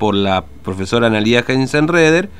por 0.00 0.14
la 0.14 0.46
profesora 0.64 1.08
Analia 1.08 1.44
Hensenreder 1.46 2.30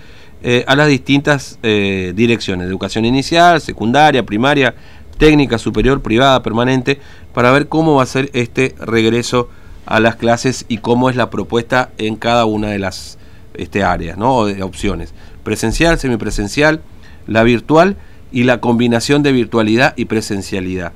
eh, 0.43 0.65
a 0.67 0.75
las 0.75 0.89
distintas 0.89 1.59
eh, 1.63 2.15
direcciones, 2.17 2.67
de 2.67 2.71
educación 2.71 3.05
inicial, 3.05 3.61
secundaria, 3.61 4.25
primaria, 4.25 4.75
técnica, 5.19 5.59
superior, 5.59 6.01
privada, 6.01 6.43
permanente, 6.43 6.99
para 7.35 7.53
ver 7.53 7.69
cómo 7.69 7.97
va 7.97 8.05
a 8.05 8.07
ser 8.07 8.31
este 8.33 8.75
regreso 8.81 9.51
a 9.85 10.01
las 10.01 10.17
clases 10.17 10.65
y 10.69 10.79
cómo 10.79 11.11
es 11.11 11.17
la 11.17 11.29
propuesta 11.29 11.91
en 11.99 12.17
cada 12.17 12.47
una 12.47 12.69
de 12.69 12.79
las 12.79 13.19
este, 13.53 13.85
áreas, 13.85 14.17
¿no? 14.17 14.47
De 14.47 14.63
opciones. 14.63 15.13
Presencial, 15.45 15.99
semipresencial, 15.99 16.81
la 17.27 17.43
virtual 17.43 17.99
y 18.33 18.45
la 18.45 18.61
combinación 18.63 19.23
de 19.23 19.33
virtualidad 19.33 19.93
y 19.97 20.07
presencialidad. 20.07 20.93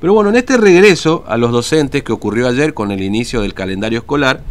Pero 0.00 0.14
bueno, 0.14 0.30
en 0.30 0.36
este 0.36 0.56
regreso 0.56 1.24
a 1.28 1.36
los 1.36 1.52
docentes 1.52 2.02
que 2.02 2.12
ocurrió 2.12 2.48
ayer 2.48 2.74
con 2.74 2.90
el 2.90 3.02
inicio 3.02 3.42
del 3.42 3.54
calendario 3.54 4.00
escolar, 4.00 4.42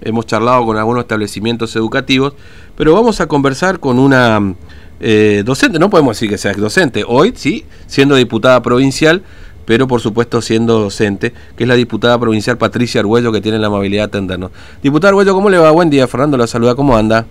hemos 0.00 0.26
charlado 0.26 0.64
con 0.66 0.76
algunos 0.76 1.02
establecimientos 1.02 1.74
educativos, 1.76 2.34
pero 2.76 2.94
vamos 2.94 3.20
a 3.20 3.26
conversar 3.26 3.80
con 3.80 3.98
una 3.98 4.54
eh, 5.00 5.42
docente, 5.44 5.78
no 5.78 5.90
podemos 5.90 6.16
decir 6.16 6.28
que 6.28 6.38
sea 6.38 6.52
docente, 6.52 7.04
hoy 7.06 7.32
sí, 7.34 7.64
siendo 7.86 8.14
diputada 8.14 8.62
provincial, 8.62 9.22
pero 9.64 9.86
por 9.86 10.00
supuesto 10.00 10.42
siendo 10.42 10.78
docente, 10.78 11.32
que 11.56 11.64
es 11.64 11.68
la 11.68 11.74
diputada 11.74 12.18
provincial 12.18 12.58
Patricia 12.58 13.00
Arguello, 13.00 13.32
que 13.32 13.40
tiene 13.40 13.58
la 13.58 13.68
amabilidad 13.68 14.02
de 14.02 14.08
atendernos. 14.08 14.50
Diputada 14.82 15.10
Arguello, 15.10 15.34
¿cómo 15.34 15.48
le 15.48 15.58
va? 15.58 15.70
Buen 15.70 15.90
día, 15.90 16.06
Fernando 16.06 16.36
la 16.36 16.46
saluda, 16.46 16.74
¿cómo 16.74 16.96
anda? 16.96 17.26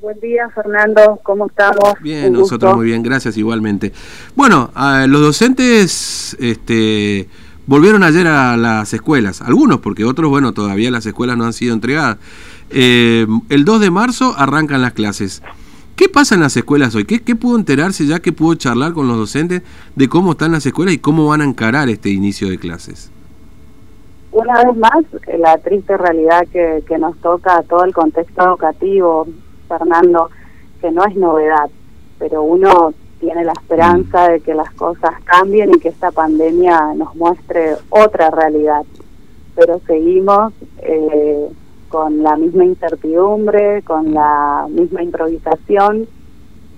Buen 0.00 0.20
día, 0.20 0.48
Fernando. 0.54 1.18
¿Cómo 1.24 1.46
estamos? 1.48 1.94
Bien, 2.00 2.32
nosotros 2.32 2.76
muy 2.76 2.86
bien, 2.86 3.02
gracias 3.02 3.36
igualmente. 3.36 3.92
Bueno, 4.36 4.70
los 5.08 5.20
docentes 5.20 6.36
este, 6.38 7.28
volvieron 7.68 8.02
ayer 8.02 8.26
a 8.26 8.56
las 8.56 8.92
escuelas, 8.94 9.42
algunos, 9.42 9.78
porque 9.78 10.04
otros, 10.04 10.30
bueno, 10.30 10.52
todavía 10.52 10.90
las 10.90 11.04
escuelas 11.06 11.36
no 11.36 11.44
han 11.44 11.52
sido 11.52 11.74
entregadas. 11.74 12.16
Eh, 12.70 13.26
el 13.50 13.64
2 13.64 13.80
de 13.80 13.90
marzo 13.90 14.34
arrancan 14.36 14.80
las 14.80 14.94
clases. 14.94 15.42
¿Qué 15.94 16.08
pasa 16.08 16.34
en 16.34 16.40
las 16.40 16.56
escuelas 16.56 16.94
hoy? 16.94 17.04
¿Qué, 17.04 17.20
¿Qué 17.20 17.36
pudo 17.36 17.58
enterarse 17.58 18.06
ya 18.06 18.20
que 18.20 18.32
pudo 18.32 18.54
charlar 18.54 18.94
con 18.94 19.06
los 19.06 19.18
docentes 19.18 19.62
de 19.94 20.08
cómo 20.08 20.32
están 20.32 20.52
las 20.52 20.64
escuelas 20.64 20.94
y 20.94 20.98
cómo 20.98 21.28
van 21.28 21.42
a 21.42 21.44
encarar 21.44 21.88
este 21.90 22.08
inicio 22.08 22.48
de 22.48 22.58
clases? 22.58 23.10
Una 24.32 24.64
vez 24.64 24.76
más, 24.76 25.04
la 25.38 25.58
triste 25.58 25.96
realidad 25.96 26.46
que, 26.50 26.82
que 26.86 26.98
nos 26.98 27.16
toca 27.18 27.58
a 27.58 27.62
todo 27.62 27.84
el 27.84 27.92
contexto 27.92 28.44
educativo, 28.44 29.26
Fernando, 29.68 30.30
que 30.80 30.90
no 30.90 31.04
es 31.04 31.16
novedad, 31.16 31.68
pero 32.18 32.42
uno 32.42 32.94
tiene 33.20 33.44
la 33.44 33.52
esperanza 33.52 34.28
de 34.28 34.40
que 34.40 34.54
las 34.54 34.70
cosas 34.72 35.12
cambien 35.24 35.70
y 35.70 35.80
que 35.80 35.88
esta 35.88 36.10
pandemia 36.10 36.94
nos 36.94 37.14
muestre 37.16 37.76
otra 37.90 38.30
realidad. 38.30 38.82
Pero 39.54 39.80
seguimos 39.86 40.52
eh, 40.78 41.48
con 41.88 42.22
la 42.22 42.36
misma 42.36 42.64
incertidumbre, 42.64 43.82
con 43.82 44.14
la 44.14 44.66
misma 44.68 45.02
improvisación 45.02 46.06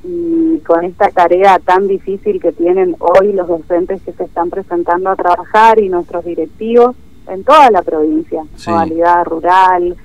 y 0.02 0.58
con 0.60 0.84
esta 0.84 1.10
tarea 1.10 1.58
tan 1.58 1.86
difícil 1.86 2.40
que 2.40 2.52
tienen 2.52 2.96
hoy 3.00 3.32
los 3.32 3.48
docentes 3.48 4.00
que 4.02 4.12
se 4.12 4.24
están 4.24 4.48
presentando 4.48 5.10
a 5.10 5.16
trabajar 5.16 5.78
y 5.80 5.88
nuestros 5.88 6.24
directivos 6.24 6.96
en 7.28 7.44
toda 7.44 7.70
la 7.70 7.82
provincia, 7.82 8.44
modalidad 8.66 9.24
rural, 9.24 9.96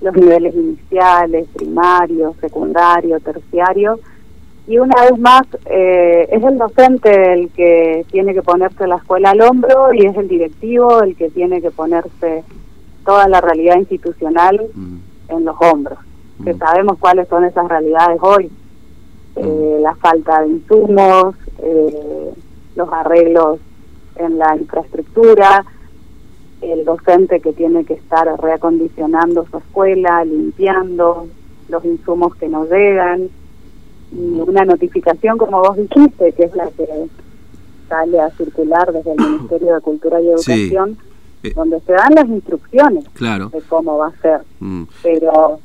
los 0.00 0.14
niveles 0.14 0.54
iniciales, 0.54 1.46
primario, 1.54 2.34
secundario, 2.40 3.20
terciario. 3.20 3.98
Y 4.68 4.78
una 4.78 5.00
vez 5.02 5.18
más, 5.18 5.42
eh, 5.66 6.28
es 6.30 6.42
el 6.42 6.58
docente 6.58 7.32
el 7.32 7.50
que 7.50 8.04
tiene 8.10 8.34
que 8.34 8.42
ponerse 8.42 8.86
la 8.86 8.96
escuela 8.96 9.30
al 9.30 9.40
hombro 9.40 9.92
y 9.94 10.06
es 10.06 10.16
el 10.16 10.26
directivo 10.26 11.02
el 11.02 11.14
que 11.16 11.30
tiene 11.30 11.62
que 11.62 11.70
ponerse 11.70 12.42
toda 13.04 13.28
la 13.28 13.40
realidad 13.40 13.76
institucional 13.76 14.60
mm. 14.74 14.96
en 15.28 15.44
los 15.44 15.56
hombros. 15.60 15.98
Que 16.42 16.52
mm. 16.52 16.58
sabemos 16.58 16.98
cuáles 16.98 17.28
son 17.28 17.44
esas 17.44 17.68
realidades 17.68 18.18
hoy. 18.20 18.50
Eh, 19.36 19.76
mm. 19.78 19.82
la 19.82 19.94
falta 19.94 20.42
de 20.42 20.48
insumos, 20.48 21.36
eh, 21.62 22.32
los 22.74 22.92
arreglos 22.92 23.60
en 24.16 24.38
la 24.38 24.56
infraestructura, 24.56 25.64
el 26.60 26.84
docente 26.84 27.40
que 27.40 27.52
tiene 27.52 27.84
que 27.84 27.94
estar 27.94 28.26
reacondicionando 28.40 29.46
su 29.48 29.58
escuela, 29.58 30.24
limpiando 30.24 31.28
los 31.68 31.84
insumos 31.84 32.34
que 32.36 32.48
nos 32.48 32.68
llegan, 32.70 33.28
y 34.12 34.40
una 34.40 34.64
notificación, 34.64 35.38
como 35.38 35.60
vos 35.60 35.76
dijiste, 35.76 36.32
que 36.32 36.44
es 36.44 36.54
la 36.54 36.70
que 36.70 36.86
sale 37.88 38.20
a 38.20 38.30
circular 38.30 38.92
desde 38.92 39.12
el 39.12 39.18
Ministerio 39.30 39.74
de 39.74 39.80
Cultura 39.80 40.20
y 40.20 40.28
Educación, 40.28 40.98
eh. 41.42 41.52
donde 41.54 41.80
se 41.80 41.92
dan 41.92 42.14
las 42.14 42.28
instrucciones 42.28 43.04
de 43.14 43.62
cómo 43.68 43.98
va 43.98 44.08
a 44.08 44.22
ser. 44.22 44.40
Mm. 44.60 44.84
Pero 45.02 45.60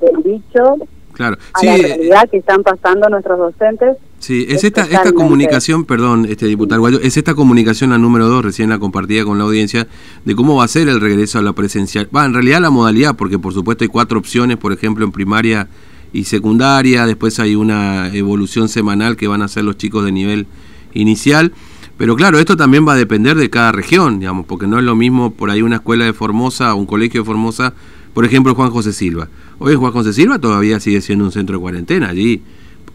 del 0.00 0.22
dicho 0.22 0.76
claro. 1.12 1.36
a 1.54 1.64
la 1.64 1.76
realidad 1.76 2.28
que 2.30 2.38
están 2.38 2.62
pasando 2.62 3.08
nuestros 3.08 3.38
docentes, 3.38 3.96
Sí, 4.18 4.46
es, 4.48 4.64
esta, 4.64 4.82
esta 4.82 5.12
comunicación, 5.12 5.84
perdón, 5.84 6.26
este 6.28 6.46
diputado 6.46 6.80
Guayo, 6.80 7.00
es 7.00 7.16
esta 7.16 7.34
comunicación 7.34 7.90
la 7.90 7.98
número 7.98 8.26
dos, 8.26 8.44
recién 8.44 8.70
la 8.70 8.78
compartida 8.78 9.24
con 9.24 9.38
la 9.38 9.44
audiencia, 9.44 9.86
de 10.24 10.34
cómo 10.34 10.56
va 10.56 10.64
a 10.64 10.68
ser 10.68 10.88
el 10.88 11.00
regreso 11.00 11.38
a 11.38 11.42
la 11.42 11.52
presencial. 11.52 12.08
Va, 12.14 12.24
en 12.24 12.32
realidad 12.32 12.60
la 12.60 12.70
modalidad, 12.70 13.14
porque 13.14 13.38
por 13.38 13.52
supuesto 13.52 13.84
hay 13.84 13.88
cuatro 13.88 14.18
opciones, 14.18 14.56
por 14.56 14.72
ejemplo, 14.72 15.04
en 15.04 15.12
primaria 15.12 15.68
y 16.16 16.24
secundaria, 16.24 17.06
después 17.06 17.38
hay 17.40 17.54
una 17.54 18.08
evolución 18.14 18.68
semanal 18.68 19.16
que 19.16 19.28
van 19.28 19.42
a 19.42 19.46
hacer 19.46 19.64
los 19.64 19.76
chicos 19.76 20.04
de 20.04 20.12
nivel 20.12 20.46
inicial. 20.94 21.52
Pero 21.98 22.16
claro, 22.16 22.38
esto 22.38 22.56
también 22.56 22.86
va 22.86 22.92
a 22.92 22.96
depender 22.96 23.36
de 23.36 23.48
cada 23.48 23.72
región, 23.72 24.18
digamos, 24.18 24.46
porque 24.46 24.66
no 24.66 24.78
es 24.78 24.84
lo 24.84 24.94
mismo 24.94 25.30
por 25.30 25.50
ahí 25.50 25.62
una 25.62 25.76
escuela 25.76 26.04
de 26.04 26.12
Formosa 26.12 26.74
o 26.74 26.78
un 26.78 26.86
colegio 26.86 27.22
de 27.22 27.24
Formosa, 27.24 27.72
por 28.12 28.24
ejemplo, 28.24 28.54
Juan 28.54 28.70
José 28.70 28.92
Silva. 28.92 29.28
Hoy 29.58 29.74
Juan 29.74 29.92
José 29.92 30.12
Silva 30.12 30.38
todavía 30.38 30.80
sigue 30.80 31.00
siendo 31.00 31.24
un 31.24 31.32
centro 31.32 31.56
de 31.56 31.62
cuarentena 31.62 32.08
allí 32.08 32.42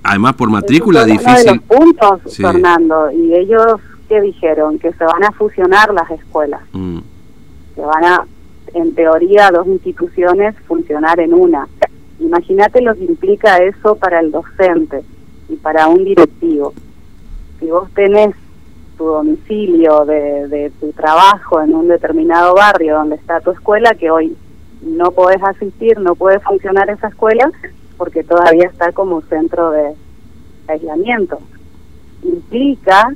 además 0.03 0.33
por 0.33 0.49
matrícula 0.49 1.05
difícil. 1.05 1.53
De 1.53 1.59
puntos, 1.59 2.37
Fernando, 2.37 3.11
y 3.11 3.33
ellos 3.35 3.75
qué 4.07 4.21
dijeron 4.21 4.79
que 4.79 4.91
se 4.93 5.03
van 5.03 5.23
a 5.23 5.31
fusionar 5.31 5.93
las 5.93 6.09
escuelas, 6.11 6.61
mm. 6.73 6.99
que 7.75 7.81
van 7.81 8.03
a, 8.03 8.25
en 8.73 8.93
teoría, 8.93 9.51
dos 9.51 9.67
instituciones 9.67 10.55
funcionar 10.67 11.19
en 11.19 11.33
una. 11.33 11.67
Imagínate 12.21 12.81
lo 12.81 12.93
que 12.95 13.05
implica 13.05 13.57
eso 13.57 13.95
para 13.95 14.19
el 14.19 14.31
docente 14.31 15.03
y 15.49 15.55
para 15.55 15.87
un 15.87 16.03
directivo. 16.03 16.73
Si 17.59 17.65
vos 17.69 17.89
tenés 17.93 18.35
tu 18.97 19.05
domicilio 19.05 20.05
de, 20.05 20.47
de 20.47 20.71
tu 20.79 20.91
trabajo 20.91 21.61
en 21.61 21.73
un 21.73 21.87
determinado 21.87 22.53
barrio 22.53 22.97
donde 22.97 23.15
está 23.15 23.41
tu 23.41 23.51
escuela, 23.51 23.95
que 23.95 24.11
hoy 24.11 24.37
no 24.81 25.11
podés 25.11 25.41
asistir, 25.43 25.99
no 25.99 26.15
puede 26.15 26.39
funcionar 26.39 26.89
esa 26.89 27.07
escuela, 27.07 27.51
porque 27.97 28.23
todavía 28.23 28.67
está 28.67 28.91
como 28.91 29.21
centro 29.23 29.71
de 29.71 29.95
aislamiento. 30.67 31.39
Implica 32.23 33.13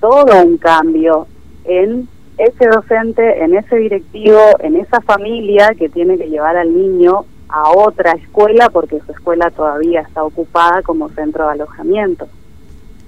todo 0.00 0.42
un 0.44 0.58
cambio 0.58 1.26
en 1.64 2.08
ese 2.38 2.66
docente, 2.66 3.44
en 3.44 3.54
ese 3.54 3.76
directivo, 3.76 4.40
en 4.60 4.76
esa 4.76 5.00
familia 5.00 5.74
que 5.78 5.88
tiene 5.88 6.18
que 6.18 6.28
llevar 6.28 6.56
al 6.56 6.74
niño 6.74 7.24
a 7.52 7.70
otra 7.70 8.12
escuela 8.12 8.70
porque 8.70 9.00
su 9.00 9.12
escuela 9.12 9.50
todavía 9.50 10.00
está 10.00 10.24
ocupada 10.24 10.82
como 10.82 11.10
centro 11.10 11.44
de 11.46 11.52
alojamiento. 11.52 12.26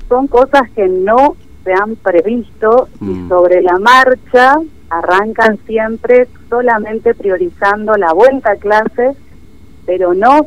Son 0.08 0.26
cosas 0.26 0.70
que 0.76 0.86
no 0.86 1.36
se 1.64 1.72
han 1.72 1.96
previsto 1.96 2.88
y 3.00 3.06
mm. 3.06 3.28
sobre 3.30 3.62
la 3.62 3.78
marcha 3.78 4.56
arrancan 4.90 5.58
siempre 5.66 6.28
solamente 6.50 7.14
priorizando 7.14 7.94
la 7.94 8.12
vuelta 8.12 8.52
a 8.52 8.56
clases, 8.56 9.16
pero 9.86 10.12
no 10.12 10.46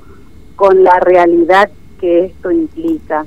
con 0.55 0.83
la 0.83 0.99
realidad 0.99 1.69
que 1.99 2.25
esto 2.25 2.51
implica. 2.51 3.25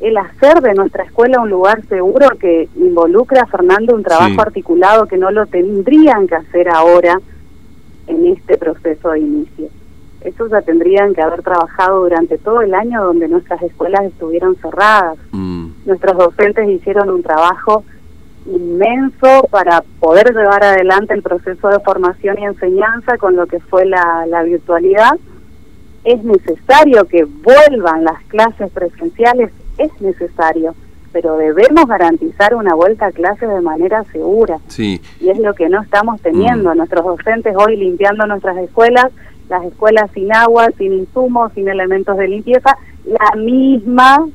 El 0.00 0.16
hacer 0.16 0.60
de 0.62 0.74
nuestra 0.74 1.02
escuela 1.02 1.40
un 1.40 1.50
lugar 1.50 1.84
seguro 1.88 2.28
que 2.38 2.68
involucra 2.76 3.42
a 3.42 3.46
Fernando 3.46 3.94
un 3.94 4.04
trabajo 4.04 4.40
articulado 4.40 5.06
que 5.06 5.16
no 5.16 5.32
lo 5.32 5.46
tendrían 5.46 6.28
que 6.28 6.36
hacer 6.36 6.68
ahora 6.68 7.20
en 8.06 8.26
este 8.26 8.56
proceso 8.56 9.10
de 9.10 9.20
inicio. 9.20 9.68
Eso 10.24 10.46
ya 10.48 10.62
tendrían 10.62 11.14
que 11.14 11.22
haber 11.22 11.42
trabajado 11.42 12.02
durante 12.02 12.38
todo 12.38 12.62
el 12.62 12.74
año 12.74 13.04
donde 13.04 13.28
nuestras 13.28 13.62
escuelas 13.62 14.04
estuvieron 14.04 14.56
cerradas. 14.56 15.18
Mm. 15.32 15.68
Nuestros 15.86 16.16
docentes 16.16 16.68
hicieron 16.68 17.10
un 17.10 17.22
trabajo 17.22 17.84
inmenso 18.46 19.46
para 19.50 19.82
poder 20.00 20.34
llevar 20.34 20.64
adelante 20.64 21.14
el 21.14 21.22
proceso 21.22 21.68
de 21.68 21.78
formación 21.80 22.38
y 22.38 22.44
enseñanza 22.44 23.16
con 23.18 23.36
lo 23.36 23.46
que 23.46 23.60
fue 23.60 23.84
la, 23.84 24.26
la 24.26 24.42
virtualidad 24.42 25.12
es 26.04 26.22
necesario 26.24 27.04
que 27.04 27.24
vuelvan 27.24 28.04
las 28.04 28.22
clases 28.24 28.70
presenciales, 28.70 29.52
es 29.78 30.00
necesario, 30.00 30.74
pero 31.12 31.36
debemos 31.36 31.86
garantizar 31.86 32.54
una 32.54 32.74
vuelta 32.74 33.06
a 33.06 33.12
clases 33.12 33.48
de 33.48 33.60
manera 33.60 34.02
segura. 34.04 34.58
Sí. 34.68 35.00
Y 35.20 35.30
es 35.30 35.38
lo 35.38 35.54
que 35.54 35.68
no 35.68 35.82
estamos 35.82 36.20
teniendo. 36.20 36.74
Mm. 36.74 36.78
Nuestros 36.78 37.04
docentes 37.04 37.54
hoy 37.56 37.76
limpiando 37.76 38.26
nuestras 38.26 38.56
escuelas, 38.58 39.06
las 39.48 39.64
escuelas 39.64 40.10
sin 40.14 40.32
agua, 40.34 40.68
sin 40.78 40.92
insumos, 40.92 41.52
sin 41.54 41.68
elementos 41.68 42.16
de 42.16 42.28
limpieza, 42.28 42.76
la 43.04 43.36
misma 43.36 44.26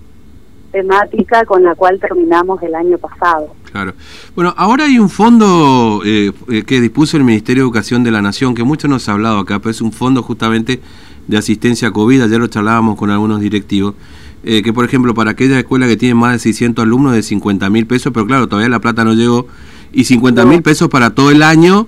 temática 0.72 1.46
con 1.46 1.64
la 1.64 1.76
cual 1.76 2.00
terminamos 2.00 2.62
el 2.62 2.76
año 2.76 2.98
pasado. 2.98 3.54
Claro. 3.72 3.94
Bueno, 4.36 4.54
ahora 4.58 4.86
hay 4.86 5.00
un 5.00 5.10
fondo 5.10 6.02
eh, 6.06 6.32
que 6.66 6.82
dispuso 6.82 7.18
el 7.18 7.24
Ministerio 7.24 7.64
de 7.64 7.68
Educación 7.68 8.04
de 8.04 8.12
la 8.12 8.22
Nación, 8.22 8.54
que 8.54 8.64
mucho 8.64 8.88
nos 8.88 9.08
ha 9.10 9.14
hablado 9.14 9.40
acá, 9.40 9.60
pero 9.60 9.72
es 9.72 9.82
un 9.82 9.92
fondo 9.92 10.22
justamente 10.24 10.82
de 11.28 11.38
asistencia 11.38 11.92
COVID, 11.92 12.22
ayer 12.22 12.40
lo 12.40 12.48
charlábamos 12.48 12.98
con 12.98 13.10
algunos 13.10 13.42
directivos, 13.42 13.96
eh, 14.44 14.62
que 14.62 14.72
por 14.72 14.86
ejemplo 14.86 15.14
para 15.14 15.32
aquella 15.32 15.60
escuela 15.60 15.88
que 15.88 15.98
tiene 15.98 16.16
más 16.16 16.34
de 16.34 16.40
600 16.40 16.84
alumnos 16.84 17.14
de 17.14 17.24
50 17.24 17.70
mil 17.70 17.86
pesos, 17.86 18.14
pero 18.14 18.26
claro, 18.26 18.48
todavía 18.48 18.70
la 18.70 18.80
plata 18.80 19.04
no 19.04 19.14
llegó, 19.14 19.48
y 19.92 20.06
50 20.06 20.46
mil 20.46 20.62
pesos 20.62 20.90
para 20.90 21.12
todo 21.12 21.32
el 21.32 21.44
año 21.44 21.88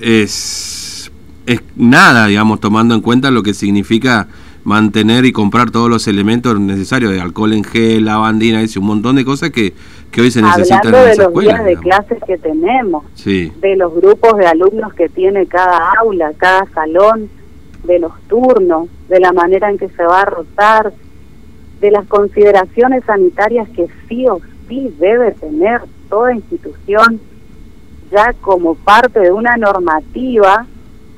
es, 0.00 0.81
es 1.46 1.60
nada, 1.76 2.26
digamos, 2.26 2.60
tomando 2.60 2.94
en 2.94 3.00
cuenta 3.00 3.30
lo 3.30 3.42
que 3.42 3.54
significa 3.54 4.28
mantener 4.64 5.24
y 5.24 5.32
comprar 5.32 5.70
todos 5.70 5.90
los 5.90 6.06
elementos 6.06 6.58
necesarios 6.60 7.12
de 7.12 7.20
alcohol 7.20 7.52
en 7.52 7.64
gel, 7.64 8.04
lavandina, 8.04 8.62
y 8.62 8.78
un 8.78 8.86
montón 8.86 9.16
de 9.16 9.24
cosas 9.24 9.50
que, 9.50 9.74
que 10.10 10.20
hoy 10.20 10.30
se 10.30 10.40
necesitan 10.42 10.94
en 10.94 11.10
de 11.10 11.16
los 11.16 11.34
días 11.34 11.64
de 11.64 11.76
clases 11.76 12.18
que 12.24 12.38
tenemos, 12.38 13.04
de 13.24 13.76
los 13.76 13.94
grupos 13.94 14.36
de 14.38 14.46
alumnos 14.46 14.94
que 14.94 15.08
tiene 15.08 15.46
cada 15.46 15.92
aula, 15.98 16.32
cada 16.36 16.66
salón, 16.72 17.28
de 17.84 17.98
los 17.98 18.12
turnos, 18.28 18.88
de 19.08 19.18
la 19.18 19.32
manera 19.32 19.68
en 19.68 19.78
que 19.78 19.88
se 19.88 20.04
va 20.04 20.22
a 20.22 20.26
rotar, 20.26 20.92
de 21.80 21.90
las 21.90 22.06
consideraciones 22.06 23.04
sanitarias 23.04 23.68
que 23.70 23.88
sí 24.08 24.26
o 24.28 24.40
sí 24.68 24.94
debe 25.00 25.32
tener 25.32 25.80
toda 26.08 26.32
institución, 26.32 27.20
ya 28.12 28.32
como 28.40 28.76
parte 28.76 29.18
de 29.18 29.32
una 29.32 29.56
normativa, 29.56 30.66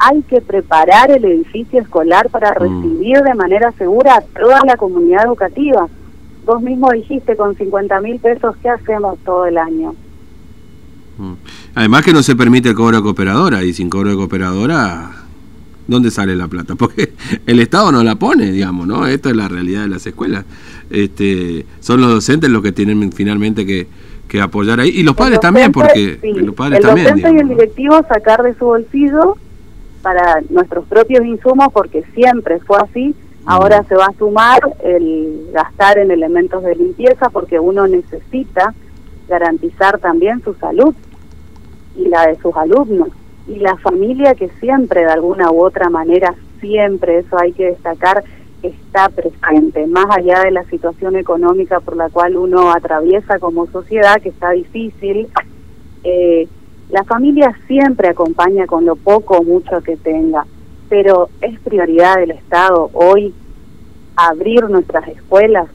hay 0.05 0.23
que 0.23 0.43
preparar 0.43 1.11
el 1.11 1.25
edificio 1.25 1.81
escolar 1.81 2.29
para 2.29 2.53
mm. 2.53 2.59
recibir 2.59 3.19
de 3.23 3.35
manera 3.35 3.73
segura 3.73 4.17
a 4.17 4.21
toda 4.21 4.61
la 4.67 4.77
comunidad 4.77 5.25
educativa. 5.25 5.89
Vos 6.45 6.61
mismo 6.61 6.91
dijiste, 6.93 7.37
con 7.37 7.57
50 7.57 8.01
mil 8.03 8.19
pesos, 8.19 8.55
¿qué 8.63 8.69
hacemos 8.69 9.19
todo 9.25 9.47
el 9.47 9.57
año? 9.57 9.95
Mm. 11.17 11.33
Además 11.75 12.05
que 12.05 12.13
no 12.13 12.23
se 12.23 12.37
permite 12.37 12.69
el 12.69 12.75
cobro 12.75 12.99
de 12.99 13.03
cooperadora, 13.03 13.65
y 13.65 13.73
sin 13.73 13.89
cobro 13.89 14.11
de 14.11 14.17
cooperadora, 14.17 15.11
¿dónde 15.87 16.11
sale 16.11 16.37
la 16.37 16.49
plata? 16.49 16.75
Porque 16.79 17.15
el 17.47 17.61
Estado 17.61 17.91
no 17.91 18.05
la 18.05 18.17
pone, 18.17 18.53
digamos, 18.53 18.87
¿no? 18.87 19.07
Esto 19.07 19.31
es 19.31 19.37
la 19.37 19.49
realidad 19.49 19.83
de 19.83 19.89
las 19.89 20.07
escuelas. 20.07 20.45
Este, 20.91 21.65
son 21.81 22.03
los 22.03 22.11
docentes 22.11 22.51
los 22.51 22.63
que 22.63 22.73
tienen 22.73 23.11
finalmente 23.11 23.65
que, 23.65 23.87
que 24.29 24.39
apoyar 24.43 24.81
ahí, 24.81 24.91
y 24.91 25.03
los 25.03 25.17
padres 25.17 25.41
también, 25.41 25.73
porque 25.73 26.19
los 26.23 26.55
padres 26.55 26.81
el 26.81 26.87
también. 26.87 27.07
docente 27.07 27.33
y 27.33 27.39
el 27.39 27.49
directivo 27.49 28.03
sacar 28.07 28.43
de 28.43 28.55
su 28.59 28.67
bolsillo 28.67 29.39
para 30.05 30.43
nuestros 30.51 30.85
propios 30.87 31.25
insumos, 31.25 31.69
porque 31.73 32.05
siempre 32.15 32.61
fue 32.61 32.77
así, 32.79 33.15
ahora 33.47 33.83
se 33.85 33.97
va 33.97 34.05
a 34.05 34.19
sumar 34.19 34.61
el 34.85 35.49
gastar 35.51 35.97
en 35.97 36.11
elementos 36.11 36.63
de 36.63 36.77
limpieza, 36.77 37.31
porque 37.31 37.59
uno 37.59 37.87
necesita 37.87 38.75
garantizar 39.27 39.99
también 39.99 40.43
su 40.45 40.53
salud 40.55 40.95
y 41.97 42.07
la 42.09 42.27
de 42.27 42.37
sus 42.37 42.55
alumnos. 42.55 43.09
Y 43.49 43.57
la 43.57 43.77
familia 43.79 44.35
que 44.35 44.51
siempre 44.61 45.01
de 45.01 45.11
alguna 45.11 45.51
u 45.51 45.65
otra 45.65 45.89
manera 45.89 46.35
siempre 46.61 47.21
eso 47.21 47.39
hay 47.39 47.53
que 47.53 47.71
destacar 47.71 48.23
está 48.63 49.09
presente. 49.09 49.87
Más 49.87 50.07
allá 50.11 50.41
de 50.41 50.51
la 50.51 50.65
situación 50.65 51.17
económica 51.17 51.81
por 51.81 51.97
la 51.97 52.11
cual 52.11 52.37
uno 52.37 52.73
atraviesa 52.73 53.39
como 53.39 53.67
sociedad 53.67 54.21
que 54.21 54.29
está 54.31 54.51
difícil 54.51 55.29
eh, 56.03 56.47
la 56.91 57.05
familia 57.05 57.57
siempre 57.67 58.09
acompaña 58.09 58.67
con 58.67 58.85
lo 58.85 58.97
poco 58.97 59.39
o 59.39 59.43
mucho 59.43 59.81
que 59.83 59.97
tenga 59.97 60.47
pero 60.89 61.29
es 61.41 61.59
prioridad 61.61 62.17
del 62.17 62.33
Estado 62.33 62.91
hoy 62.93 63.35
abrir 64.17 64.69
nuestras 64.69 65.09
escuelas 65.09 65.69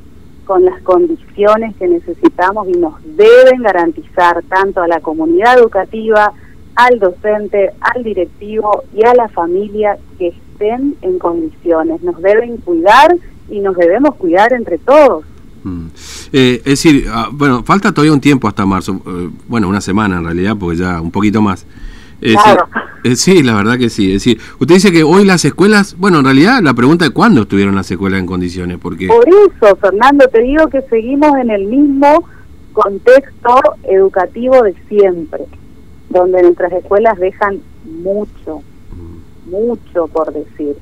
con 0.46 0.66
las 0.66 0.82
condiciones 0.82 1.76
que 1.76 1.88
necesitamos 1.88 2.68
y 2.70 2.72
nos 2.72 2.96
deben 3.04 3.62
garantizar 3.62 4.42
tanto 4.44 4.82
a 4.82 4.88
la 4.88 5.00
comunidad 5.00 5.60
educativa, 5.60 6.34
al 6.76 7.00
docente, 7.00 7.72
al 7.82 8.04
directivo 8.04 8.84
y 8.96 9.06
a 9.06 9.14
la 9.14 9.28
familia 9.28 9.98
que 10.18 10.30
estén 10.30 10.96
en 11.02 11.20
condiciones. 11.20 12.02
Nos 12.02 12.22
deben 12.22 12.58
cuidar 12.58 13.16
y 13.50 13.60
nos 13.60 13.76
debemos 13.76 14.16
cuidar 14.16 14.54
entre 14.54 14.78
todos. 14.78 15.26
Mm. 15.64 15.88
Eh, 16.32 16.58
es 16.58 16.84
decir, 16.84 17.08
ah, 17.12 17.30
bueno, 17.32 17.64
falta 17.64 17.92
todavía 17.92 18.14
un 18.14 18.22
tiempo 18.22 18.48
hasta 18.48 18.66
marzo, 18.66 19.02
eh, 19.06 19.30
bueno, 19.48 19.68
una 19.68 19.82
semana 19.82 20.18
en 20.18 20.26
realidad, 20.26 20.56
porque 20.60 20.78
ya 20.78 21.02
un 21.02 21.12
poquito 21.12 21.42
más. 21.42 21.66
claro. 22.20 22.68
Eh, 23.04 23.16
sí, 23.16 23.44
la 23.44 23.56
verdad 23.56 23.78
que 23.78 23.90
sí. 23.90 24.08
Es 24.08 24.24
decir, 24.24 24.40
usted 24.60 24.76
dice 24.76 24.92
que 24.92 25.04
hoy 25.04 25.24
las 25.24 25.46
escuelas, 25.46 25.96
bueno, 25.98 26.20
en 26.20 26.26
realidad 26.26 26.60
la 26.62 26.74
pregunta 26.74 27.06
es 27.06 27.12
cuándo 27.12 27.44
estuvieron 27.44 27.76
las 27.76 27.90
escuelas 27.90 28.20
en 28.20 28.26
condiciones, 28.26 28.78
porque... 28.78 29.08
Por 29.08 29.26
eso, 29.28 29.76
Fernando, 29.78 30.28
te 30.28 30.42
digo 30.42 30.68
que 30.68 30.82
seguimos 30.84 31.38
en 31.38 31.50
el 31.50 31.66
mismo 31.66 32.26
contexto 32.74 33.62
educativo 33.84 34.62
de 34.64 34.76
siempre, 34.88 35.46
donde 36.10 36.42
nuestras 36.42 36.74
escuelas 36.74 37.18
dejan 37.20 37.62
mucho, 37.86 38.62
mucho 39.46 40.08
por 40.08 40.34
decir. 40.34 40.76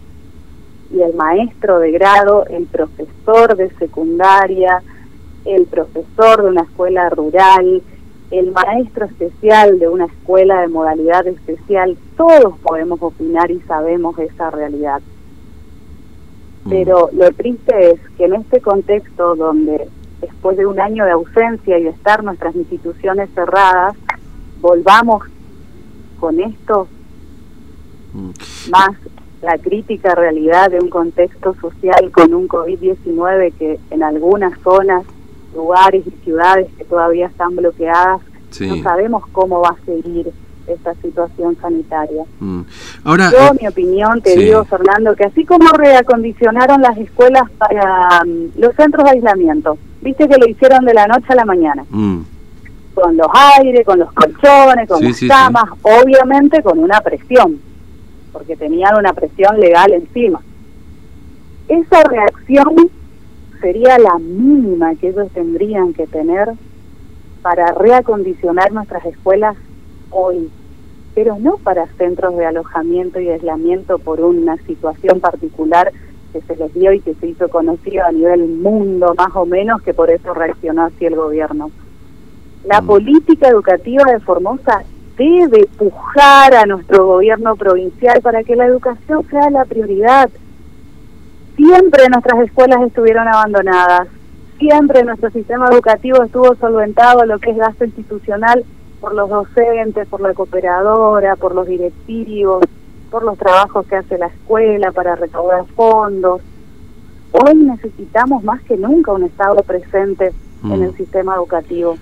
Y 0.91 1.01
el 1.01 1.13
maestro 1.15 1.79
de 1.79 1.91
grado, 1.91 2.45
el 2.47 2.65
profesor 2.65 3.55
de 3.55 3.69
secundaria, 3.77 4.81
el 5.47 5.65
profesor 5.65 6.43
de 6.43 6.49
una 6.49 6.61
escuela 6.61 7.09
rural, 7.09 7.81
el 8.31 8.51
maestro 8.51 9.05
especial 9.05 9.79
de 9.79 9.87
una 9.87 10.05
escuela 10.05 10.61
de 10.61 10.67
modalidad 10.67 11.25
especial, 11.27 11.97
todos 12.17 12.57
podemos 12.59 13.01
opinar 13.01 13.49
y 13.51 13.61
sabemos 13.61 14.17
esa 14.19 14.51
realidad. 14.51 15.01
Mm. 16.65 16.69
Pero 16.69 17.09
lo 17.13 17.31
triste 17.31 17.91
es 17.91 17.99
que 18.17 18.25
en 18.25 18.35
este 18.35 18.59
contexto 18.59 19.35
donde 19.35 19.87
después 20.21 20.57
de 20.57 20.65
un 20.65 20.79
año 20.79 21.05
de 21.05 21.11
ausencia 21.11 21.77
y 21.77 21.83
de 21.83 21.89
estar 21.89 22.23
nuestras 22.23 22.55
instituciones 22.55 23.29
cerradas, 23.33 23.95
volvamos 24.59 25.23
con 26.19 26.39
esto 26.39 26.87
mm. 28.13 28.69
más 28.71 28.89
la 29.41 29.57
crítica 29.57 30.15
realidad 30.15 30.71
de 30.71 30.79
un 30.79 30.89
contexto 30.89 31.53
social 31.61 32.11
con 32.11 32.33
un 32.33 32.47
COVID-19 32.47 33.53
que 33.53 33.79
en 33.91 34.03
algunas 34.03 34.59
zonas 34.61 35.03
lugares 35.57 36.05
y 36.05 36.11
ciudades 36.23 36.67
que 36.77 36.85
todavía 36.85 37.27
están 37.27 37.55
bloqueadas, 37.55 38.21
no 38.61 38.83
sabemos 38.83 39.23
cómo 39.33 39.59
va 39.59 39.69
a 39.69 39.85
seguir 39.85 40.31
esta 40.67 40.93
situación 40.95 41.57
sanitaria. 41.61 42.23
Mm. 42.39 42.61
Ahora, 43.03 43.31
Yo, 43.31 43.47
eh, 43.47 43.57
mi 43.61 43.67
opinión, 43.67 44.21
te 44.21 44.35
digo, 44.35 44.63
Fernando, 44.65 45.15
que 45.15 45.25
así 45.25 45.45
como 45.45 45.69
reacondicionaron 45.71 46.81
las 46.81 46.97
escuelas 46.97 47.49
para 47.57 48.23
mm, 48.25 48.59
los 48.59 48.75
centros 48.75 49.05
de 49.05 49.11
aislamiento, 49.11 49.77
viste 50.01 50.27
que 50.27 50.37
lo 50.37 50.47
hicieron 50.47 50.85
de 50.85 50.93
la 50.93 51.07
noche 51.07 51.25
a 51.29 51.35
la 51.35 51.45
mañana, 51.45 51.85
mm. 51.89 52.19
con 52.93 53.17
los 53.17 53.27
aires, 53.57 53.85
con 53.85 53.99
los 53.99 54.11
colchones, 54.11 54.87
con 54.87 55.03
las 55.03 55.19
camas, 55.21 55.65
obviamente 55.81 56.61
con 56.61 56.79
una 56.79 56.99
presión, 57.01 57.59
porque 58.33 58.55
tenían 58.55 58.97
una 58.97 59.13
presión 59.13 59.59
legal 59.59 59.91
encima. 59.93 60.41
Esa 61.67 62.03
reacción 62.03 62.89
sería 63.59 63.97
la 63.97 64.17
mínima 64.19 64.95
que 64.95 65.09
ellos 65.09 65.29
tendrían 65.33 65.93
que 65.93 66.07
tener 66.07 66.49
para 67.41 67.71
reacondicionar 67.71 68.71
nuestras 68.71 69.05
escuelas 69.05 69.55
hoy, 70.09 70.49
pero 71.15 71.37
no 71.39 71.57
para 71.57 71.87
centros 71.97 72.35
de 72.37 72.45
alojamiento 72.45 73.19
y 73.19 73.29
aislamiento 73.29 73.99
por 73.99 74.21
una 74.21 74.57
situación 74.57 75.19
particular 75.19 75.91
que 76.33 76.41
se 76.41 76.55
les 76.55 76.73
dio 76.73 76.93
y 76.93 76.99
que 76.99 77.13
se 77.15 77.27
hizo 77.27 77.47
conocido 77.49 78.05
a 78.05 78.11
nivel 78.11 78.47
mundo 78.47 79.13
más 79.17 79.35
o 79.35 79.45
menos, 79.45 79.81
que 79.81 79.93
por 79.93 80.11
eso 80.11 80.33
reaccionó 80.33 80.85
así 80.85 81.05
el 81.05 81.15
gobierno. 81.15 81.71
La 82.65 82.81
mm. 82.81 82.87
política 82.87 83.47
educativa 83.47 84.03
de 84.11 84.19
Formosa 84.19 84.83
debe 85.17 85.65
pujar 85.77 86.53
a 86.53 86.65
nuestro 86.65 87.07
gobierno 87.07 87.55
provincial 87.55 88.21
para 88.21 88.43
que 88.43 88.55
la 88.55 88.65
educación 88.65 89.25
sea 89.29 89.49
la 89.49 89.65
prioridad 89.65 90.29
Siempre 91.57 92.07
nuestras 92.09 92.39
escuelas 92.45 92.79
estuvieron 92.83 93.27
abandonadas, 93.27 94.07
siempre 94.59 95.03
nuestro 95.03 95.31
sistema 95.31 95.67
educativo 95.71 96.23
estuvo 96.23 96.55
solventado 96.55 97.25
lo 97.25 97.39
que 97.39 97.49
es 97.49 97.57
gasto 97.57 97.83
institucional 97.83 98.63
por 99.01 99.15
los 99.15 99.27
docentes, 99.27 100.07
por 100.07 100.21
la 100.21 100.35
cooperadora, 100.35 101.35
por 101.35 101.55
los 101.55 101.65
directivos, 101.65 102.63
por 103.09 103.23
los 103.23 103.39
trabajos 103.39 103.87
que 103.87 103.95
hace 103.95 104.19
la 104.19 104.27
escuela 104.27 104.91
para 104.91 105.15
recaudar 105.15 105.65
fondos. 105.75 106.41
Hoy 107.31 107.55
necesitamos 107.55 108.43
más 108.43 108.61
que 108.61 108.77
nunca 108.77 109.11
un 109.11 109.23
Estado 109.23 109.63
presente 109.63 110.31
en 110.63 110.83
el 110.83 110.91
mm. 110.91 110.95
sistema 110.95 111.35
educativo 111.35 111.97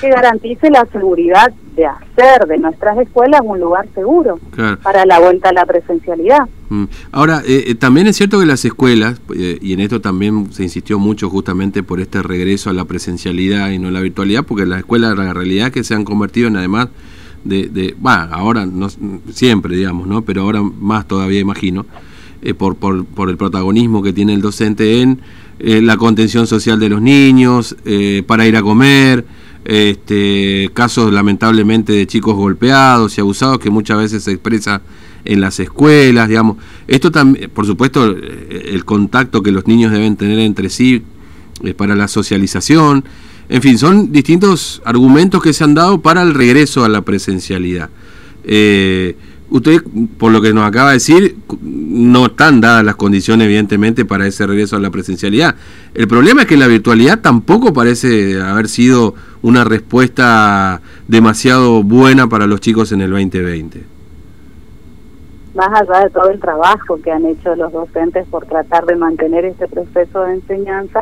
que 0.00 0.10
garantice 0.10 0.70
la 0.70 0.86
seguridad 0.92 1.52
de 1.76 1.86
hacer 1.86 2.46
de 2.48 2.58
nuestras 2.58 2.98
escuelas 2.98 3.42
un 3.44 3.60
lugar 3.60 3.86
seguro 3.94 4.38
para 4.82 5.04
la 5.04 5.20
vuelta 5.20 5.50
a 5.50 5.52
la 5.52 5.66
presencialidad. 5.66 6.48
Mm. 6.68 6.84
Ahora, 7.12 7.42
eh, 7.46 7.64
eh, 7.68 7.74
también 7.74 8.06
es 8.06 8.16
cierto 8.16 8.40
que 8.40 8.46
las 8.46 8.64
escuelas, 8.64 9.20
eh, 9.34 9.58
y 9.60 9.72
en 9.72 9.80
esto 9.80 10.00
también 10.00 10.52
se 10.52 10.62
insistió 10.62 10.98
mucho 10.98 11.30
justamente 11.30 11.82
por 11.82 12.00
este 12.00 12.22
regreso 12.22 12.70
a 12.70 12.72
la 12.72 12.84
presencialidad 12.86 13.70
y 13.70 13.78
no 13.78 13.88
a 13.88 13.90
la 13.90 14.00
virtualidad, 14.00 14.44
porque 14.44 14.66
las 14.66 14.78
escuelas, 14.78 15.16
la 15.16 15.32
realidad 15.32 15.70
que 15.70 15.84
se 15.84 15.94
han 15.94 16.04
convertido 16.04 16.48
en 16.48 16.56
además 16.56 16.88
de, 17.44 17.68
de 17.68 17.94
ahora 18.02 18.66
no, 18.66 18.88
siempre, 19.30 19.76
digamos, 19.76 20.08
¿no? 20.08 20.22
Pero 20.22 20.42
ahora 20.42 20.62
más 20.62 21.06
todavía 21.06 21.38
imagino, 21.38 21.86
por, 22.58 22.76
por, 22.76 23.04
por 23.04 23.30
el 23.30 23.36
protagonismo 23.36 24.02
que 24.02 24.12
tiene 24.12 24.34
el 24.34 24.40
docente 24.40 25.00
en 25.00 25.20
la 25.58 25.96
contención 25.96 26.46
social 26.46 26.80
de 26.80 26.88
los 26.88 27.00
niños, 27.00 27.76
para 28.26 28.46
ir 28.46 28.56
a 28.56 28.62
comer, 28.62 29.24
este, 29.66 30.70
casos 30.72 31.12
lamentablemente 31.12 31.92
de 31.92 32.06
chicos 32.06 32.36
golpeados 32.36 33.18
y 33.18 33.20
abusados 33.20 33.58
que 33.58 33.68
muchas 33.68 33.98
veces 33.98 34.22
se 34.22 34.32
expresa 34.32 34.80
en 35.24 35.40
las 35.40 35.58
escuelas, 35.58 36.28
digamos. 36.28 36.56
Esto 36.86 37.10
también, 37.10 37.50
por 37.50 37.66
supuesto, 37.66 38.06
el 38.06 38.84
contacto 38.84 39.42
que 39.42 39.50
los 39.50 39.66
niños 39.66 39.92
deben 39.92 40.16
tener 40.16 40.38
entre 40.38 40.70
sí 40.70 41.02
es 41.64 41.74
para 41.74 41.96
la 41.96 42.08
socialización. 42.08 43.04
En 43.48 43.62
fin, 43.62 43.78
son 43.78 44.12
distintos 44.12 44.82
argumentos 44.84 45.42
que 45.42 45.52
se 45.52 45.64
han 45.64 45.74
dado 45.74 46.00
para 46.00 46.22
el 46.22 46.34
regreso 46.34 46.84
a 46.84 46.88
la 46.88 47.02
presencialidad. 47.02 47.90
Eh, 48.44 49.16
usted, 49.50 49.82
por 50.18 50.32
lo 50.32 50.40
que 50.40 50.52
nos 50.52 50.64
acaba 50.64 50.90
de 50.90 50.94
decir, 50.94 51.36
no 51.60 52.26
están 52.26 52.60
dadas 52.60 52.84
las 52.84 52.96
condiciones, 52.96 53.46
evidentemente, 53.46 54.04
para 54.04 54.26
ese 54.26 54.46
regreso 54.46 54.76
a 54.76 54.80
la 54.80 54.90
presencialidad. 54.90 55.54
El 55.94 56.08
problema 56.08 56.42
es 56.42 56.48
que 56.48 56.56
la 56.56 56.66
virtualidad 56.66 57.20
tampoco 57.20 57.72
parece 57.72 58.40
haber 58.40 58.68
sido 58.68 59.14
una 59.42 59.64
respuesta 59.64 60.80
demasiado 61.08 61.82
buena 61.82 62.28
para 62.28 62.46
los 62.46 62.60
chicos 62.60 62.92
en 62.92 63.00
el 63.00 63.10
2020. 63.10 63.84
Más 65.54 65.68
allá 65.68 66.04
de 66.04 66.10
todo 66.10 66.30
el 66.30 66.38
trabajo 66.38 67.00
que 67.02 67.10
han 67.10 67.24
hecho 67.24 67.54
los 67.56 67.72
docentes 67.72 68.26
por 68.28 68.44
tratar 68.46 68.84
de 68.84 68.96
mantener 68.96 69.46
este 69.46 69.66
proceso 69.68 70.22
de 70.24 70.34
enseñanza, 70.34 71.00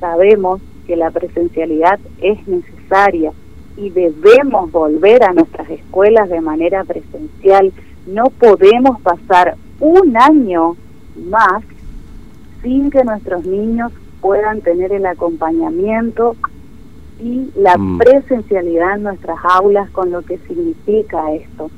sabemos 0.00 0.60
que 0.86 0.96
la 0.96 1.10
presencialidad 1.10 2.00
es 2.20 2.46
necesaria 2.48 3.32
y 3.76 3.90
debemos 3.90 4.70
volver 4.70 5.22
a 5.24 5.32
nuestras 5.32 5.68
escuelas 5.70 6.28
de 6.28 6.40
manera 6.40 6.84
presencial. 6.84 7.72
No 8.06 8.24
podemos 8.26 9.00
pasar 9.00 9.56
un 9.80 10.16
año 10.16 10.76
más 11.16 11.62
sin 12.62 12.90
que 12.90 13.04
nuestros 13.04 13.44
niños 13.44 13.92
puedan 14.20 14.60
tener 14.60 14.92
el 14.92 15.06
acompañamiento 15.06 16.36
y 17.20 17.50
la 17.56 17.76
mm. 17.76 17.98
presencialidad 17.98 18.96
en 18.96 19.02
nuestras 19.04 19.38
aulas 19.44 19.90
con 19.90 20.10
lo 20.10 20.22
que 20.22 20.38
significa 20.38 21.32
esto. 21.32 21.70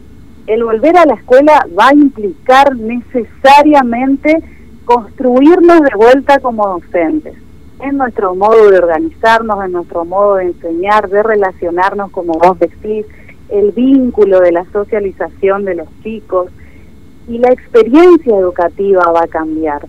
El 0.46 0.64
volver 0.64 0.96
a 0.96 1.06
la 1.06 1.14
escuela 1.14 1.66
va 1.78 1.88
a 1.88 1.94
implicar 1.94 2.76
necesariamente 2.76 4.42
construirnos 4.84 5.80
de 5.80 5.96
vuelta 5.96 6.38
como 6.38 6.68
docentes 6.68 7.34
en 7.80 7.96
nuestro 7.96 8.34
modo 8.34 8.70
de 8.70 8.78
organizarnos, 8.78 9.64
en 9.64 9.72
nuestro 9.72 10.04
modo 10.04 10.36
de 10.36 10.44
enseñar, 10.44 11.08
de 11.08 11.22
relacionarnos, 11.22 12.10
como 12.10 12.34
vos 12.34 12.58
decís, 12.58 13.06
el 13.48 13.72
vínculo 13.72 14.40
de 14.40 14.52
la 14.52 14.64
socialización 14.72 15.64
de 15.64 15.76
los 15.76 15.88
chicos 16.02 16.50
y 17.28 17.38
la 17.38 17.50
experiencia 17.50 18.36
educativa 18.36 19.04
va 19.12 19.24
a 19.24 19.28
cambiar. 19.28 19.86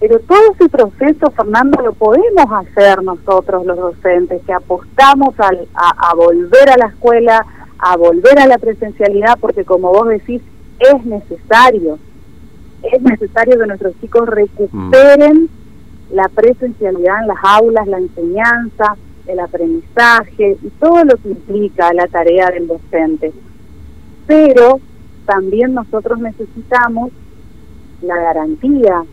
Pero 0.00 0.20
todo 0.20 0.38
ese 0.54 0.68
proceso, 0.68 1.30
Fernando, 1.32 1.82
lo 1.82 1.92
podemos 1.92 2.46
hacer 2.52 3.02
nosotros 3.02 3.66
los 3.66 3.76
docentes, 3.76 4.42
que 4.46 4.52
apostamos 4.52 5.34
a, 5.40 5.50
a 5.74 6.14
volver 6.14 6.70
a 6.70 6.76
la 6.76 6.86
escuela, 6.86 7.44
a 7.78 7.96
volver 7.96 8.38
a 8.38 8.46
la 8.46 8.58
presencialidad, 8.58 9.38
porque 9.40 9.64
como 9.64 9.90
vos 9.90 10.08
decís, 10.08 10.40
es 10.78 11.04
necesario, 11.04 11.98
es 12.82 13.02
necesario 13.02 13.58
que 13.58 13.66
nuestros 13.66 14.00
chicos 14.00 14.28
recuperen 14.28 15.48
la 16.10 16.28
presencialidad 16.28 17.22
en 17.22 17.28
las 17.28 17.38
aulas, 17.42 17.86
la 17.86 17.98
enseñanza, 17.98 18.96
el 19.26 19.40
aprendizaje 19.40 20.56
y 20.62 20.70
todo 20.80 21.04
lo 21.04 21.16
que 21.16 21.28
implica 21.28 21.92
la 21.92 22.06
tarea 22.06 22.50
del 22.50 22.66
docente. 22.66 23.32
Pero 24.26 24.80
también 25.26 25.74
nosotros 25.74 26.18
necesitamos 26.18 27.10
la 28.02 28.16
garantía, 28.16 29.04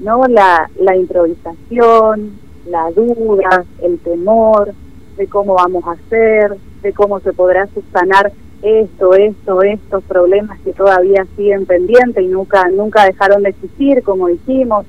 no 0.00 0.24
la, 0.28 0.68
la 0.78 0.96
improvisación, 0.96 2.38
la 2.66 2.90
duda, 2.90 3.64
el 3.82 3.98
temor 3.98 4.72
de 5.16 5.26
cómo 5.26 5.54
vamos 5.54 5.84
a 5.86 5.92
hacer, 5.92 6.56
de 6.82 6.92
cómo 6.92 7.20
se 7.20 7.32
podrá 7.32 7.66
subsanar 7.68 8.32
esto, 8.62 9.14
esto, 9.14 9.62
estos 9.62 10.04
problemas 10.04 10.58
que 10.60 10.72
todavía 10.72 11.26
siguen 11.36 11.66
pendientes 11.66 12.22
y 12.22 12.28
nunca, 12.28 12.68
nunca 12.68 13.04
dejaron 13.04 13.42
de 13.42 13.50
existir, 13.50 14.02
como 14.02 14.28
dijimos, 14.28 14.86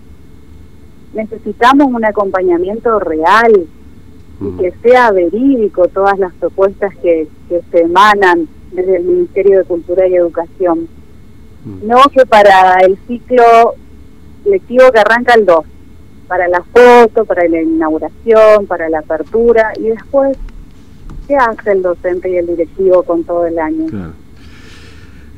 necesitamos 1.13 1.87
un 1.87 2.05
acompañamiento 2.05 2.99
real 2.99 3.67
y 4.41 4.61
que 4.61 4.73
sea 4.81 5.11
verídico 5.11 5.87
todas 5.87 6.17
las 6.19 6.33
propuestas 6.33 6.93
que, 6.97 7.27
que 7.49 7.61
se 7.71 7.83
emanan 7.83 8.47
desde 8.71 8.97
el 8.97 9.03
Ministerio 9.03 9.59
de 9.59 9.65
Cultura 9.65 10.07
y 10.07 10.15
Educación. 10.15 10.87
No 11.81 12.03
que 12.11 12.25
para 12.25 12.75
el 12.81 12.97
ciclo 13.07 13.75
lectivo 14.43 14.91
que 14.91 14.99
arranca 14.99 15.33
el 15.33 15.45
2, 15.45 15.65
para 16.27 16.47
la 16.47 16.63
foto, 16.63 17.25
para 17.25 17.47
la 17.47 17.61
inauguración, 17.61 18.67
para 18.67 18.89
la 18.89 18.99
apertura 18.99 19.71
y 19.79 19.83
después, 19.83 20.37
¿qué 21.27 21.35
hace 21.35 21.71
el 21.71 21.81
docente 21.81 22.29
y 22.29 22.37
el 22.37 22.47
directivo 22.47 23.03
con 23.03 23.23
todo 23.23 23.45
el 23.45 23.57
año? 23.59 24.13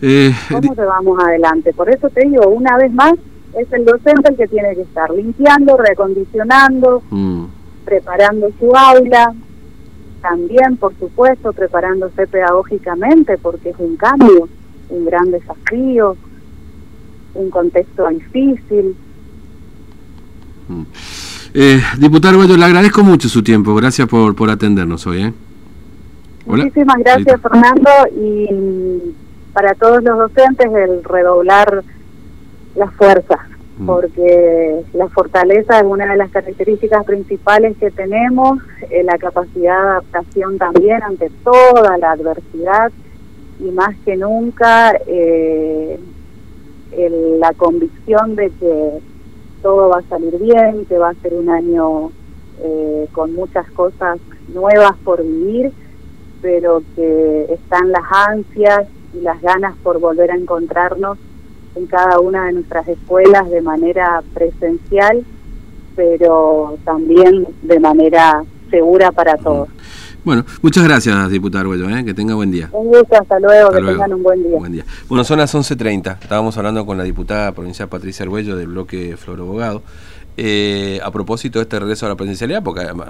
Eh, 0.01 0.34
¿Cómo 0.51 0.74
se 0.74 0.82
vamos 0.82 1.20
adelante? 1.24 1.74
Por 1.74 1.89
eso 1.89 2.10
te 2.10 2.27
digo, 2.27 2.48
una 2.48 2.77
vez 2.77 2.91
más, 2.94 3.13
es 3.59 3.71
el 3.71 3.85
docente 3.85 4.29
el 4.31 4.38
que 4.38 4.47
tiene 4.47 4.75
que 4.75 4.81
estar 4.81 5.09
limpiando, 5.12 5.77
recondicionando, 5.77 7.01
mm. 7.09 7.45
preparando 7.85 8.50
su 8.59 8.75
aula, 8.75 9.33
también, 10.21 10.77
por 10.77 10.97
supuesto, 10.97 11.53
preparándose 11.53 12.27
pedagógicamente, 12.27 13.38
porque 13.38 13.69
es 13.69 13.75
un 13.77 13.95
cambio, 13.95 14.50
un 14.89 15.05
gran 15.05 15.29
desafío, 15.31 16.17
un 17.35 17.50
contexto 17.50 18.07
difícil. 18.09 18.95
Mm. 20.67 20.83
Eh, 21.53 21.81
diputado 22.00 22.33
Arguello, 22.33 22.57
le 22.57 22.65
agradezco 22.65 23.03
mucho 23.03 23.29
su 23.29 23.43
tiempo. 23.43 23.75
Gracias 23.75 24.07
por, 24.07 24.35
por 24.35 24.50
atendernos 24.50 25.05
hoy. 25.07 25.24
¿eh? 25.24 25.33
Muchísimas 26.45 26.97
gracias, 26.97 27.39
Fernando. 27.41 27.89
Y 28.19 29.13
para 29.53 29.74
todos 29.75 30.03
los 30.03 30.17
docentes, 30.17 30.67
el 30.74 31.03
redoblar 31.03 31.83
la 32.75 32.89
fuerza, 32.91 33.39
mm. 33.77 33.86
porque 33.86 34.82
la 34.94 35.08
fortaleza 35.10 35.79
es 35.79 35.86
una 35.86 36.05
de 36.12 36.17
las 36.17 36.29
características 36.32 37.05
principales 37.05 37.77
que 37.77 37.91
tenemos, 37.91 38.60
eh, 38.89 39.03
la 39.03 39.17
capacidad 39.17 39.82
de 39.82 39.89
adaptación 39.89 40.58
también 40.58 41.01
ante 41.03 41.29
toda 41.44 41.98
la 41.98 42.12
adversidad 42.12 42.91
y 43.60 43.72
más 43.72 43.96
que 44.03 44.17
nunca 44.17 44.94
eh, 45.08 46.00
la 47.39 47.53
convicción 47.53 48.36
de 48.36 48.50
que 48.51 49.00
todo 49.62 49.89
va 49.89 50.00
a 50.00 50.10
salir 50.10 50.38
bien, 50.39 50.86
que 50.86 50.98
va 50.98 51.10
a 51.10 51.15
ser 51.15 51.34
un 51.34 51.50
año 51.50 52.12
eh, 52.62 53.08
con 53.12 53.34
muchas 53.34 53.70
cosas 53.72 54.20
nuevas 54.53 54.96
por 55.03 55.24
vivir, 55.24 55.72
pero 56.41 56.84
que 56.96 57.46
están 57.50 57.91
las 57.91 58.03
ansias 58.29 58.88
y 59.13 59.22
las 59.22 59.41
ganas 59.41 59.75
por 59.77 60.00
volver 60.00 60.32
a 60.32 60.36
encontrarnos 60.36 61.17
en 61.75 61.86
cada 61.88 62.20
una 62.20 62.46
de 62.46 62.53
nuestras 62.53 62.88
escuelas 62.88 63.50
de 63.50 63.62
manera 63.62 64.22
presencial, 64.34 65.24
pero 65.96 66.77
también 66.84 67.48
de 67.62 67.79
manera 67.79 68.44
segura 68.70 69.12
para 69.12 69.38
todos. 69.38 69.70
Bueno, 70.24 70.44
muchas 70.63 70.84
gracias, 70.84 71.29
diputado 71.29 71.62
Arguello, 71.62 71.88
¿eh? 71.96 72.03
que 72.03 72.15
tenga 72.15 72.34
buen 72.34 72.50
día. 72.50 72.70
Un 72.72 72.88
gusto, 72.88 73.15
hasta 73.15 73.39
luego, 73.39 73.70
que 73.70 73.82
tengan 73.82 74.12
un 74.12 74.24
buen 74.24 74.41
día. 74.41 74.58
buen 74.58 74.72
día. 74.72 74.86
Bueno, 75.08 75.24
son 75.24 75.38
las 75.38 75.53
11.30, 75.53 76.17
estábamos 76.20 76.58
hablando 76.58 76.84
con 76.84 76.98
la 76.98 77.03
diputada 77.03 77.51
provincial 77.51 77.89
Patricia 77.89 78.24
Arguello 78.24 78.55
del 78.55 78.67
bloque 78.67 79.17
Flor 79.17 79.39
Abogado, 79.39 79.84
eh, 80.38 81.00
a 81.03 81.12
propósito 81.12 81.60
de 81.60 81.63
este 81.63 81.79
regreso 81.79 82.08
a 82.08 82.10
la 82.10 82.15
presencialidad, 82.15 82.63
porque 82.63 82.82
además 82.82 83.03